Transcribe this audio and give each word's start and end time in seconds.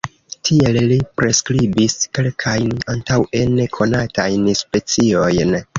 Tiel 0.47 0.79
li 0.91 0.95
priskribis 1.21 1.97
kelkajn 2.19 2.75
antaŭe 2.95 3.47
nekonatajn 3.61 4.53
speciojn. 4.65 5.59